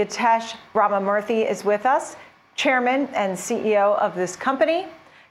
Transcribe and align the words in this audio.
Githesh 0.00 0.56
Ramamurthy 0.74 1.46
is 1.46 1.62
with 1.62 1.84
us, 1.84 2.16
Chairman 2.54 3.06
and 3.12 3.36
CEO 3.36 3.98
of 3.98 4.14
this 4.14 4.34
company. 4.34 4.86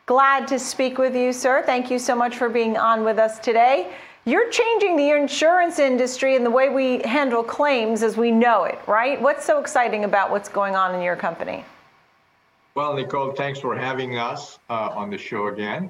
Glad 0.05 0.47
to 0.47 0.59
speak 0.59 0.99
with 0.99 1.15
you, 1.15 1.33
sir. 1.33 1.63
Thank 1.65 1.89
you 1.89 1.97
so 1.97 2.15
much 2.15 2.37
for 2.37 2.49
being 2.49 2.77
on 2.77 3.03
with 3.03 3.17
us 3.17 3.39
today. 3.39 3.91
You're 4.25 4.51
changing 4.51 4.95
the 4.95 5.09
insurance 5.09 5.79
industry 5.79 6.35
and 6.35 6.45
the 6.45 6.51
way 6.51 6.69
we 6.69 6.99
handle 6.99 7.41
claims 7.41 8.03
as 8.03 8.15
we 8.15 8.29
know 8.29 8.65
it, 8.65 8.77
right? 8.85 9.19
What's 9.19 9.43
so 9.43 9.59
exciting 9.59 10.03
about 10.03 10.29
what's 10.29 10.49
going 10.49 10.75
on 10.75 10.93
in 10.93 11.01
your 11.01 11.15
company? 11.15 11.65
Well, 12.75 12.93
Nicole, 12.93 13.31
thanks 13.31 13.59
for 13.59 13.75
having 13.75 14.17
us 14.19 14.59
uh, 14.69 14.91
on 14.93 15.09
the 15.09 15.17
show 15.17 15.47
again. 15.47 15.89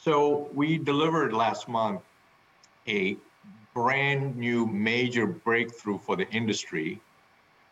So, 0.00 0.48
we 0.54 0.78
delivered 0.78 1.32
last 1.32 1.68
month 1.68 2.02
a 2.86 3.16
brand 3.74 4.36
new 4.36 4.66
major 4.66 5.26
breakthrough 5.26 5.98
for 5.98 6.14
the 6.14 6.28
industry. 6.30 7.00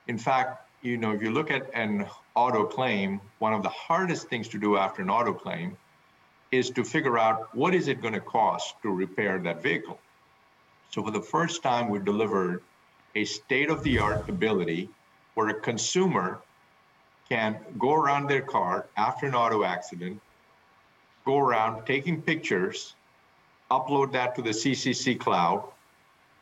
In 0.09 0.19
fact, 0.19 0.69
you 0.83 0.97
know, 0.97 1.13
if 1.13 1.23
you 1.23 1.31
look 1.31 1.51
at 1.51 1.69
an 1.75 2.07
auto 2.35 2.65
claim, 2.65 3.21
one 3.39 3.53
of 3.53 3.63
the 3.63 3.69
hardest 3.69 4.29
things 4.29 4.49
to 4.49 4.59
do 4.59 4.77
after 4.77 5.03
an 5.03 5.11
auto 5.11 5.33
claim 5.33 5.77
is 6.53 6.71
to 6.71 6.85
figure 6.85 7.19
out 7.19 7.55
what 7.55 7.75
is 7.75 7.89
it 7.89 8.01
going 8.01 8.15
to 8.15 8.21
cost 8.21 8.75
to 8.83 8.91
repair 8.91 9.39
that 9.41 9.63
vehicle. 9.63 9.99
So 10.91 11.03
for 11.03 11.11
the 11.11 11.21
first 11.21 11.63
time, 11.63 11.89
we 11.89 11.99
delivered 11.99 12.63
a 13.15 13.25
state-of-the-art 13.25 14.29
ability 14.29 14.89
where 15.35 15.49
a 15.49 15.55
consumer 15.55 16.41
can 17.29 17.59
go 17.79 17.95
around 17.95 18.29
their 18.29 18.43
car 18.43 18.87
after 18.97 19.27
an 19.27 19.35
auto 19.35 19.65
accident, 19.65 20.21
go 21.25 21.39
around 21.39 21.85
taking 21.85 22.23
pictures, 22.23 22.95
upload 23.71 24.13
that 24.13 24.37
to 24.37 24.43
the 24.43 24.51
CCC 24.51 25.19
cloud, 25.19 25.65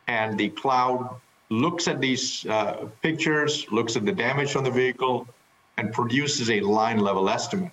and 0.07 0.39
the 0.39 0.51
cloud 0.51 1.19
looks 1.61 1.89
at 1.89 2.01
these 2.01 2.47
uh, 2.47 2.87
pictures, 3.03 3.71
looks 3.71 3.97
at 3.97 4.05
the 4.05 4.13
damage 4.13 4.57
on 4.57 4.65
the 4.65 4.71
vehicle, 4.71 5.27
and 5.77 5.93
produces 5.93 6.51
a 6.51 6.61
line 6.61 6.99
level 6.99 7.29
estimate. 7.29 7.73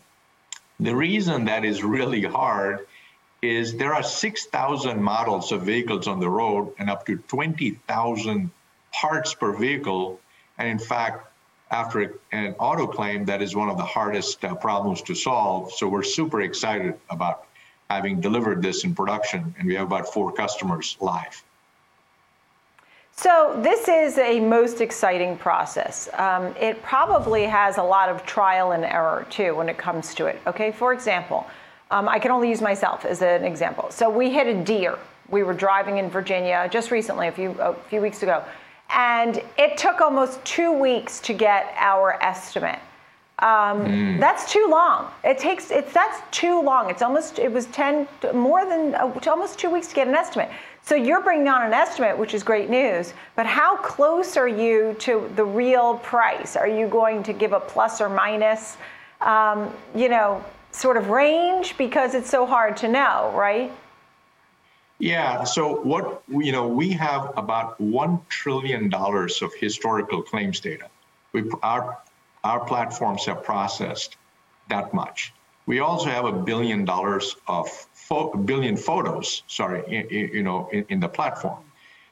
The 0.79 0.95
reason 0.95 1.45
that 1.45 1.63
is 1.63 1.83
really 1.83 2.23
hard 2.23 2.87
is 3.41 3.75
there 3.75 3.93
are 3.93 4.03
6,000 4.03 5.01
models 5.01 5.51
of 5.51 5.63
vehicles 5.63 6.07
on 6.07 6.19
the 6.19 6.29
road 6.29 6.73
and 6.77 6.89
up 6.89 7.05
to 7.07 7.17
20,000 7.17 8.51
parts 8.91 9.33
per 9.33 9.55
vehicle. 9.55 10.19
And 10.57 10.67
in 10.67 10.79
fact, 10.79 11.27
after 11.71 12.19
an 12.31 12.55
auto 12.59 12.85
claim, 12.85 13.25
that 13.25 13.41
is 13.41 13.55
one 13.55 13.69
of 13.69 13.77
the 13.77 13.85
hardest 13.85 14.43
uh, 14.43 14.53
problems 14.55 15.01
to 15.03 15.15
solve. 15.15 15.71
So 15.71 15.87
we're 15.87 16.03
super 16.03 16.41
excited 16.41 16.99
about 17.09 17.47
having 17.89 18.21
delivered 18.21 18.61
this 18.61 18.83
in 18.83 18.93
production, 18.93 19.55
and 19.57 19.67
we 19.67 19.75
have 19.75 19.87
about 19.87 20.13
four 20.13 20.31
customers 20.31 20.97
live. 20.99 21.43
So 23.21 23.55
this 23.61 23.87
is 23.87 24.17
a 24.17 24.39
most 24.39 24.81
exciting 24.81 25.37
process. 25.37 26.09
Um, 26.13 26.55
it 26.59 26.81
probably 26.81 27.43
has 27.43 27.77
a 27.77 27.83
lot 27.83 28.09
of 28.09 28.25
trial 28.25 28.71
and 28.71 28.83
error 28.83 29.27
too 29.29 29.53
when 29.53 29.69
it 29.69 29.77
comes 29.77 30.15
to 30.15 30.25
it. 30.25 30.41
Okay, 30.47 30.71
for 30.71 30.91
example, 30.91 31.45
um, 31.91 32.09
I 32.09 32.17
can 32.17 32.31
only 32.31 32.49
use 32.49 32.63
myself 32.63 33.05
as 33.05 33.21
an 33.21 33.45
example. 33.45 33.91
So 33.91 34.09
we 34.09 34.31
hit 34.31 34.47
a 34.47 34.63
deer. 34.63 34.97
We 35.29 35.43
were 35.43 35.53
driving 35.53 35.99
in 35.99 36.09
Virginia 36.09 36.67
just 36.71 36.89
recently, 36.89 37.27
a 37.27 37.31
few 37.31 37.51
a 37.59 37.75
few 37.89 38.01
weeks 38.01 38.23
ago, 38.23 38.43
and 38.89 39.43
it 39.55 39.77
took 39.77 40.01
almost 40.01 40.43
two 40.43 40.71
weeks 40.71 41.19
to 41.19 41.33
get 41.33 41.75
our 41.77 42.17
estimate. 42.23 42.79
Um, 43.41 43.85
mm. 43.85 44.19
That's 44.19 44.51
too 44.51 44.67
long. 44.69 45.11
It 45.23 45.39
takes 45.39 45.71
it's 45.71 45.91
that's 45.91 46.21
too 46.29 46.61
long. 46.61 46.91
It's 46.91 47.01
almost 47.01 47.39
it 47.39 47.51
was 47.51 47.65
ten 47.67 48.07
more 48.33 48.65
than 48.65 48.93
uh, 48.93 49.19
almost 49.27 49.57
two 49.57 49.71
weeks 49.71 49.87
to 49.87 49.95
get 49.95 50.07
an 50.07 50.13
estimate. 50.13 50.49
So 50.83 50.95
you're 50.95 51.21
bringing 51.21 51.47
on 51.47 51.63
an 51.63 51.73
estimate, 51.73 52.17
which 52.17 52.33
is 52.33 52.43
great 52.43 52.69
news, 52.69 53.13
but 53.35 53.45
how 53.45 53.77
close 53.77 54.37
are 54.37 54.47
you 54.47 54.95
to 54.99 55.29
the 55.35 55.45
real 55.45 55.97
price? 55.99 56.55
Are 56.55 56.67
you 56.67 56.87
going 56.87 57.23
to 57.23 57.33
give 57.33 57.53
a 57.53 57.59
plus 57.59 58.01
or 58.01 58.09
minus, 58.09 58.77
um, 59.21 59.71
you 59.95 60.09
know, 60.09 60.43
sort 60.71 60.97
of 60.97 61.09
range 61.09 61.77
because 61.77 62.13
it's 62.13 62.29
so 62.29 62.45
hard 62.45 62.77
to 62.77 62.87
know, 62.87 63.31
right? 63.35 63.71
Yeah. 64.99 65.43
So 65.45 65.81
what 65.81 66.21
you 66.27 66.51
know, 66.51 66.67
we 66.67 66.91
have 66.91 67.33
about 67.37 67.81
one 67.81 68.19
trillion 68.29 68.87
dollars 68.87 69.41
of 69.41 69.51
historical 69.55 70.21
claims 70.21 70.59
data. 70.59 70.89
We 71.33 71.49
our 71.63 71.97
our 72.43 72.59
platforms 72.65 73.25
have 73.25 73.43
processed 73.43 74.17
that 74.69 74.93
much. 74.93 75.33
We 75.65 75.79
also 75.79 76.09
have 76.09 76.25
a 76.25 76.31
billion 76.31 76.85
dollars 76.85 77.35
of 77.47 77.69
fo- 77.93 78.33
billion 78.33 78.77
photos, 78.77 79.43
sorry, 79.47 79.83
in, 79.87 80.07
in, 80.07 80.35
you 80.35 80.43
know, 80.43 80.69
in, 80.71 80.85
in 80.89 80.99
the 80.99 81.07
platform. 81.07 81.59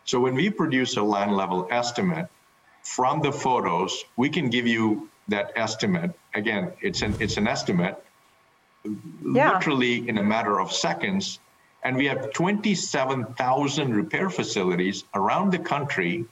So 0.06 0.20
when 0.20 0.36
we 0.36 0.50
produce 0.50 0.98
a 0.98 1.04
line 1.04 1.32
level 1.32 1.68
estimate 1.72 2.28
from 2.84 3.22
the 3.22 3.32
photos, 3.32 4.06
we 4.18 4.30
can 4.30 4.50
give 4.50 4.68
you 4.68 5.10
that 5.28 5.52
estimate. 5.56 6.12
Again, 6.34 6.74
it's 6.82 7.02
an 7.02 7.16
it's 7.20 7.38
an 7.38 7.48
estimate, 7.48 8.04
yeah. 8.84 9.54
literally 9.54 10.08
in 10.08 10.18
a 10.18 10.24
matter 10.24 10.60
of 10.60 10.72
seconds. 10.72 11.40
And 11.84 11.96
we 11.96 12.06
have 12.08 12.34
27,000 12.34 13.96
repair 13.96 14.30
facilities 14.30 15.06
around 15.14 15.52
the 15.52 15.60
country 15.60 16.26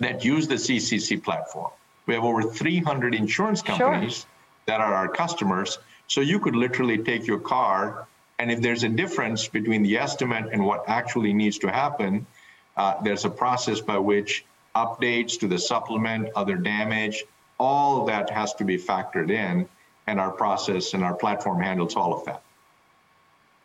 that 0.00 0.24
use 0.24 0.48
the 0.48 0.56
CCC 0.56 1.22
platform. 1.22 1.70
We 2.06 2.14
have 2.14 2.24
over 2.24 2.42
300 2.42 3.14
insurance 3.14 3.62
companies 3.62 4.20
sure. 4.20 4.26
that 4.66 4.80
are 4.80 4.94
our 4.94 5.08
customers. 5.08 5.78
So 6.08 6.20
you 6.20 6.40
could 6.40 6.56
literally 6.56 6.98
take 6.98 7.26
your 7.26 7.38
car 7.38 8.08
and 8.40 8.50
if 8.50 8.62
there's 8.62 8.84
a 8.84 8.88
difference 8.88 9.48
between 9.48 9.82
the 9.82 9.98
estimate 9.98 10.48
and 10.50 10.64
what 10.64 10.84
actually 10.88 11.34
needs 11.34 11.58
to 11.58 11.70
happen, 11.70 12.26
uh, 12.74 12.94
there's 13.02 13.26
a 13.26 13.30
process 13.30 13.82
by 13.82 13.98
which 13.98 14.46
updates 14.74 15.38
to 15.40 15.46
the 15.46 15.58
supplement, 15.58 16.30
other 16.34 16.56
damage, 16.56 17.22
all 17.58 18.06
that 18.06 18.30
has 18.30 18.54
to 18.54 18.64
be 18.64 18.78
factored 18.78 19.30
in, 19.30 19.68
and 20.06 20.18
our 20.18 20.30
process 20.30 20.94
and 20.94 21.04
our 21.04 21.12
platform 21.12 21.60
handles 21.60 21.96
all 21.96 22.14
of 22.14 22.24
that. 22.24 22.42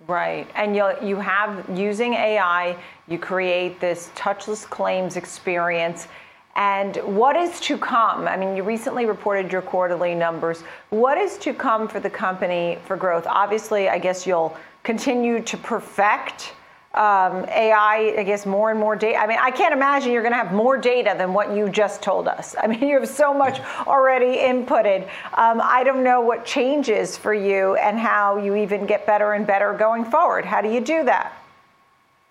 Right, 0.08 0.46
and 0.56 0.76
you 0.76 0.92
you 1.02 1.16
have 1.16 1.70
using 1.74 2.14
AI, 2.14 2.76
you 3.08 3.18
create 3.18 3.80
this 3.80 4.12
touchless 4.14 4.70
claims 4.70 5.16
experience. 5.16 6.10
And 6.56 6.96
what 6.98 7.36
is 7.36 7.60
to 7.62 7.78
come? 7.78 8.28
I 8.28 8.38
mean, 8.38 8.56
you 8.56 8.64
recently 8.64 9.06
reported 9.06 9.52
your 9.52 9.62
quarterly 9.62 10.16
numbers. 10.16 10.62
What 10.90 11.18
is 11.18 11.38
to 11.40 11.54
come 11.54 11.88
for 11.88 12.00
the 12.00 12.10
company 12.10 12.78
for 12.86 12.96
growth? 12.96 13.28
Obviously, 13.28 13.90
I 13.90 14.00
guess 14.00 14.26
you'll 14.26 14.56
continue 14.84 15.42
to 15.42 15.58
perfect 15.58 16.54
um, 16.96 17.44
AI, 17.50 18.16
I 18.18 18.24
guess 18.24 18.46
more 18.46 18.72
and 18.72 18.80
more 18.80 18.96
data. 18.96 19.18
I 19.18 19.28
mean, 19.28 19.38
I 19.42 19.52
can't 19.52 19.74
imagine 19.74 20.14
you're 20.14 20.22
going 20.22 20.32
to 20.32 20.38
have 20.38 20.54
more 20.54 20.78
data 20.78 21.14
than 21.18 21.34
what 21.34 21.54
you 21.54 21.68
just 21.68 22.02
told 22.02 22.28
us. 22.28 22.56
I 22.58 22.68
mean, 22.68 22.80
you 22.88 23.00
have 23.00 23.10
so 23.10 23.34
much 23.34 23.60
already 23.86 24.38
inputted. 24.38 25.04
Um, 25.34 25.60
I 25.62 25.84
don't 25.84 26.04
know 26.04 26.22
what 26.22 26.46
changes 26.46 27.18
for 27.18 27.34
you 27.34 27.76
and 27.76 28.00
how 28.00 28.38
you 28.38 28.56
even 28.56 28.86
get 28.86 29.06
better 29.06 29.34
and 29.34 29.46
better 29.46 29.74
going 29.74 30.06
forward. 30.06 30.46
How 30.46 30.62
do 30.62 30.72
you 30.72 30.80
do 30.80 31.04
that? 31.04 31.34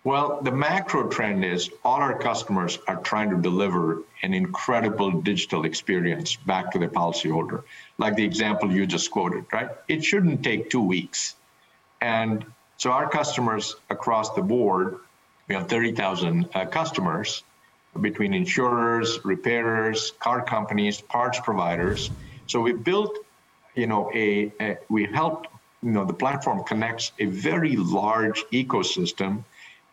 Well, 0.04 0.42
the 0.42 0.52
macro 0.52 1.08
trend 1.08 1.46
is 1.46 1.70
all 1.82 1.96
our 1.96 2.18
customers 2.18 2.78
are 2.86 2.96
trying 2.96 3.30
to 3.30 3.38
deliver 3.38 4.02
an 4.22 4.34
incredible 4.34 5.10
digital 5.10 5.64
experience 5.64 6.36
back 6.36 6.72
to 6.72 6.78
the 6.78 6.88
policyholder. 6.88 7.62
Like 7.96 8.14
the 8.14 8.24
example 8.24 8.70
you 8.70 8.84
just 8.86 9.10
quoted, 9.10 9.46
right? 9.50 9.70
It 9.88 10.04
shouldn't 10.04 10.44
take 10.44 10.68
two 10.68 10.82
weeks. 10.82 11.36
And 12.02 12.44
so 12.76 12.90
our 12.90 13.08
customers 13.08 13.76
across 13.88 14.34
the 14.34 14.42
board, 14.42 14.98
we 15.48 15.54
have 15.54 15.68
30,000 15.68 16.50
uh, 16.52 16.66
customers 16.66 17.42
between 17.98 18.34
insurers, 18.34 19.24
repairers, 19.24 20.12
car 20.18 20.44
companies, 20.44 21.00
parts 21.00 21.40
providers. 21.40 22.10
So 22.46 22.60
we 22.60 22.74
built, 22.74 23.16
you 23.74 23.86
know, 23.86 24.10
a, 24.12 24.52
a 24.60 24.76
we 24.90 25.06
helped, 25.06 25.48
you 25.82 25.92
know, 25.92 26.04
the 26.04 26.12
platform 26.12 26.62
connects 26.64 27.12
a 27.18 27.24
very 27.24 27.76
large 27.76 28.44
ecosystem 28.52 29.44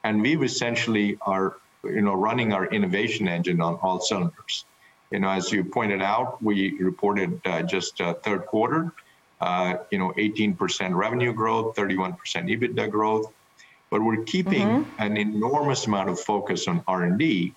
and 0.03 0.21
we 0.21 0.37
essentially 0.43 1.17
are 1.21 1.57
you 1.83 2.01
know 2.01 2.13
running 2.13 2.53
our 2.53 2.65
innovation 2.65 3.27
engine 3.27 3.61
on 3.61 3.75
all 3.75 3.99
cylinders. 3.99 4.65
You 5.11 5.19
know 5.19 5.29
as 5.29 5.51
you 5.51 5.63
pointed 5.63 6.01
out 6.01 6.41
we 6.41 6.77
reported 6.79 7.41
uh, 7.45 7.61
just 7.63 7.99
uh, 8.01 8.13
third 8.13 8.45
quarter 8.45 8.91
uh, 9.41 9.77
you 9.91 9.97
know 9.97 10.13
18% 10.17 10.95
revenue 10.95 11.33
growth 11.33 11.75
31% 11.75 12.17
ebitda 12.17 12.89
growth. 12.89 13.31
But 13.89 14.01
we're 14.01 14.23
keeping 14.23 14.67
mm-hmm. 14.67 15.01
an 15.01 15.17
enormous 15.17 15.85
amount 15.85 16.09
of 16.09 16.19
focus 16.19 16.67
on 16.67 16.83
r&d 16.87 17.53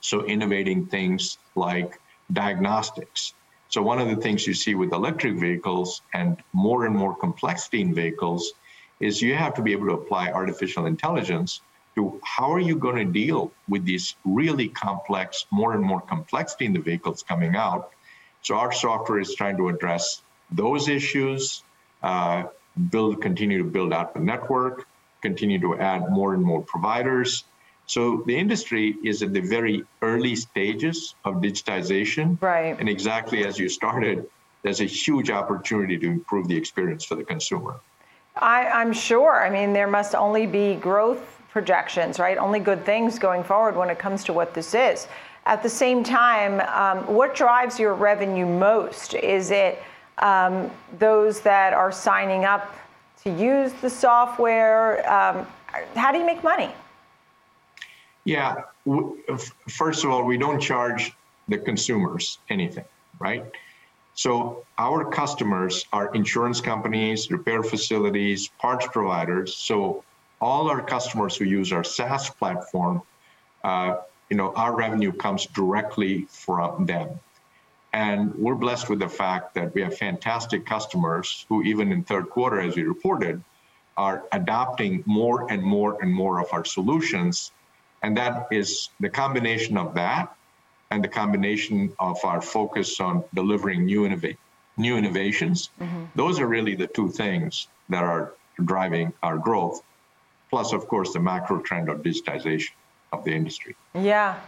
so 0.00 0.24
innovating 0.24 0.86
things 0.86 1.38
like 1.54 2.00
diagnostics. 2.32 3.34
So 3.68 3.82
one 3.82 3.98
of 3.98 4.08
the 4.08 4.16
things 4.16 4.46
you 4.46 4.54
see 4.54 4.74
with 4.74 4.92
electric 4.92 5.38
vehicles 5.38 6.02
and 6.14 6.42
more 6.52 6.86
and 6.86 6.94
more 6.96 7.14
complexity 7.14 7.82
in 7.82 7.94
vehicles 7.94 8.52
is 9.00 9.20
you 9.20 9.34
have 9.34 9.54
to 9.54 9.62
be 9.62 9.72
able 9.72 9.86
to 9.86 9.94
apply 9.94 10.30
artificial 10.30 10.86
intelligence 10.86 11.60
to 11.98 12.20
how 12.22 12.52
are 12.52 12.60
you 12.60 12.76
going 12.76 12.96
to 13.04 13.04
deal 13.04 13.50
with 13.68 13.84
these 13.84 14.14
really 14.24 14.68
complex, 14.68 15.46
more 15.50 15.72
and 15.74 15.82
more 15.82 16.00
complexity 16.00 16.64
in 16.64 16.72
the 16.72 16.84
vehicles 16.90 17.24
coming 17.24 17.56
out. 17.56 17.90
So 18.42 18.54
our 18.54 18.72
software 18.72 19.18
is 19.18 19.34
trying 19.34 19.56
to 19.56 19.68
address 19.68 20.22
those 20.52 20.88
issues, 20.88 21.64
uh, 22.02 22.44
build, 22.90 23.20
continue 23.20 23.58
to 23.58 23.64
build 23.64 23.92
out 23.92 24.14
the 24.14 24.20
network, 24.20 24.86
continue 25.22 25.58
to 25.66 25.76
add 25.78 26.08
more 26.08 26.34
and 26.34 26.42
more 26.42 26.62
providers. 26.62 27.44
So 27.86 28.22
the 28.26 28.36
industry 28.36 28.94
is 29.02 29.22
at 29.22 29.32
the 29.32 29.40
very 29.40 29.82
early 30.00 30.36
stages 30.36 31.16
of 31.24 31.36
digitization. 31.36 32.40
Right. 32.40 32.78
And 32.78 32.88
exactly 32.88 33.44
as 33.44 33.58
you 33.58 33.68
started, 33.68 34.30
there's 34.62 34.80
a 34.80 34.90
huge 35.04 35.30
opportunity 35.30 35.98
to 35.98 36.06
improve 36.06 36.46
the 36.46 36.56
experience 36.56 37.04
for 37.04 37.16
the 37.16 37.24
consumer. 37.24 37.80
I, 38.36 38.68
I'm 38.68 38.92
sure. 38.92 39.34
I 39.44 39.50
mean, 39.50 39.72
there 39.72 39.88
must 39.88 40.14
only 40.14 40.46
be 40.46 40.76
growth 40.76 41.37
projections, 41.58 42.20
right? 42.20 42.38
Only 42.38 42.60
good 42.60 42.84
things 42.84 43.18
going 43.18 43.42
forward 43.42 43.74
when 43.74 43.90
it 43.90 43.98
comes 43.98 44.22
to 44.22 44.32
what 44.32 44.54
this 44.54 44.74
is. 44.74 45.08
At 45.44 45.60
the 45.60 45.68
same 45.68 46.04
time, 46.04 46.60
um, 46.60 47.04
what 47.12 47.34
drives 47.34 47.80
your 47.80 47.94
revenue 47.94 48.46
most? 48.46 49.14
Is 49.14 49.50
it 49.50 49.82
um, 50.18 50.70
those 51.00 51.40
that 51.40 51.72
are 51.72 51.90
signing 51.90 52.44
up 52.44 52.76
to 53.24 53.30
use 53.32 53.72
the 53.80 53.90
software? 53.90 54.84
Um, 55.12 55.44
how 55.96 56.12
do 56.12 56.18
you 56.18 56.26
make 56.26 56.44
money? 56.44 56.70
Yeah, 58.24 58.62
first 59.68 60.04
of 60.04 60.10
all, 60.10 60.22
we 60.22 60.38
don't 60.38 60.60
charge 60.60 61.12
the 61.48 61.58
consumers 61.58 62.38
anything, 62.50 62.84
right? 63.18 63.44
So 64.14 64.64
our 64.78 65.10
customers 65.10 65.86
are 65.92 66.14
insurance 66.14 66.60
companies, 66.60 67.32
repair 67.32 67.64
facilities, 67.64 68.48
parts 68.60 68.86
providers. 68.92 69.56
So 69.56 70.04
all 70.40 70.70
our 70.70 70.82
customers 70.82 71.36
who 71.36 71.44
use 71.44 71.72
our 71.72 71.84
SaaS 71.84 72.30
platform, 72.30 73.02
uh, 73.64 73.96
you 74.30 74.36
know, 74.36 74.52
our 74.54 74.74
revenue 74.74 75.12
comes 75.12 75.46
directly 75.46 76.26
from 76.30 76.86
them. 76.86 77.20
And 77.92 78.34
we're 78.34 78.54
blessed 78.54 78.90
with 78.90 78.98
the 78.98 79.08
fact 79.08 79.54
that 79.54 79.74
we 79.74 79.80
have 79.82 79.96
fantastic 79.96 80.66
customers 80.66 81.46
who, 81.48 81.62
even 81.62 81.90
in 81.90 82.04
third 82.04 82.28
quarter, 82.30 82.60
as 82.60 82.76
we 82.76 82.82
reported, 82.82 83.42
are 83.96 84.24
adopting 84.30 85.02
more 85.06 85.50
and 85.50 85.62
more 85.62 86.00
and 86.02 86.12
more 86.12 86.40
of 86.40 86.48
our 86.52 86.64
solutions. 86.64 87.50
And 88.02 88.16
that 88.16 88.46
is 88.52 88.90
the 89.00 89.08
combination 89.08 89.76
of 89.76 89.94
that 89.94 90.36
and 90.90 91.02
the 91.02 91.08
combination 91.08 91.92
of 91.98 92.18
our 92.24 92.40
focus 92.40 93.00
on 93.00 93.24
delivering 93.34 93.86
new 93.86 94.06
innovate, 94.06 94.38
new 94.76 94.96
innovations. 94.96 95.70
Those 96.14 96.38
are 96.38 96.46
really 96.46 96.74
the 96.76 96.86
two 96.86 97.08
things 97.08 97.68
that 97.88 98.04
are 98.04 98.34
driving 98.64 99.12
our 99.22 99.38
growth. 99.38 99.82
Plus, 100.50 100.72
of 100.72 100.86
course, 100.88 101.12
the 101.12 101.20
macro 101.20 101.60
trend 101.60 101.88
of 101.88 102.02
digitization 102.02 102.70
of 103.12 103.24
the 103.24 103.32
industry. 103.32 103.76
Yeah. 103.94 104.38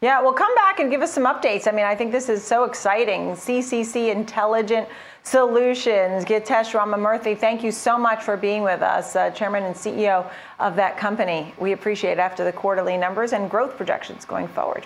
Yeah, 0.00 0.20
well, 0.20 0.32
come 0.32 0.52
back 0.56 0.80
and 0.80 0.90
give 0.90 1.00
us 1.00 1.12
some 1.12 1.26
updates. 1.26 1.68
I 1.68 1.70
mean, 1.70 1.84
I 1.84 1.94
think 1.94 2.10
this 2.10 2.28
is 2.28 2.42
so 2.42 2.64
exciting. 2.64 3.34
CCC 3.34 4.10
Intelligent 4.10 4.88
Solutions. 5.22 6.24
Githesh 6.24 6.72
Ramamurthy, 6.72 7.38
thank 7.38 7.62
you 7.62 7.70
so 7.70 7.96
much 7.96 8.24
for 8.24 8.36
being 8.36 8.62
with 8.64 8.82
us, 8.82 9.14
uh, 9.14 9.30
Chairman 9.30 9.62
and 9.62 9.74
CEO 9.74 10.28
of 10.58 10.74
that 10.74 10.96
company. 10.96 11.54
We 11.56 11.70
appreciate 11.70 12.12
it 12.12 12.18
after 12.18 12.42
the 12.42 12.52
quarterly 12.52 12.96
numbers 12.96 13.32
and 13.32 13.48
growth 13.48 13.76
projections 13.76 14.24
going 14.24 14.48
forward. 14.48 14.84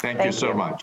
Thank, 0.00 0.18
Thank 0.18 0.26
you 0.26 0.32
so 0.32 0.48
you. 0.48 0.54
much. 0.54 0.82